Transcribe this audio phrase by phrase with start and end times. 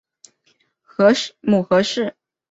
[1.43, 2.15] 母何氏。